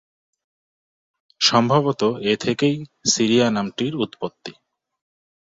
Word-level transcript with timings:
সম্ভবত 1.41 2.01
এ 2.23 2.33
থেকেই 2.35 2.75
"সিরিয়া" 3.05 3.47
নামটির 3.49 3.93
উৎপত্তি। 3.95 4.53